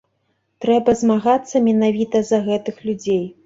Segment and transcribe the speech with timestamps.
[0.65, 3.25] Трэба змагацца менавіта за гэтых людзей.